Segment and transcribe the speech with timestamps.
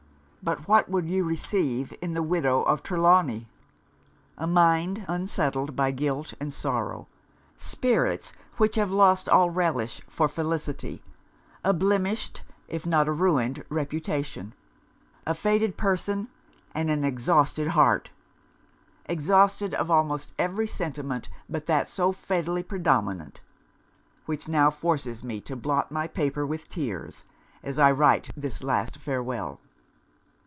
[0.43, 3.47] But what would you receive in the widow of Trelawny?
[4.39, 7.07] A mind unsettled by guilt and sorrow;
[7.57, 11.03] spirits which have lost all relish for felicity;
[11.63, 14.55] a blemished, if not a ruined reputation,
[15.27, 16.27] a faded person,
[16.73, 18.09] and an exhausted heart
[19.05, 23.41] exhausted of almost every sentiment but that so fatally predominant;
[24.25, 27.25] which now forces me to blot my paper with tears,
[27.61, 29.59] as I write this last farewel!